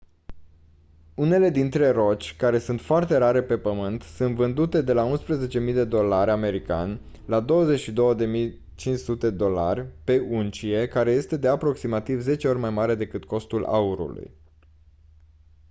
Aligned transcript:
unele 1.15 1.49
dintre 1.49 1.89
roci 1.89 2.35
care 2.35 2.59
sunt 2.59 2.79
foarte 2.81 3.17
rare 3.17 3.43
pe 3.43 3.57
pământ 3.57 4.01
sunt 4.01 4.35
vândute 4.35 4.81
de 4.81 4.93
la 4.93 5.11
11.000 5.17 5.87
dolari 5.87 6.61
sua 6.65 6.99
la 7.25 7.45
22.500 8.49 9.33
dolari 9.33 9.85
pe 10.03 10.19
uncie 10.19 10.87
care 10.87 11.11
este 11.11 11.37
de 11.37 11.47
aproximativ 11.47 12.21
10 12.21 12.47
ori 12.47 12.59
mai 12.59 12.69
mare 12.69 12.95
decât 12.95 13.25
costul 13.25 13.63
aurului 13.63 14.31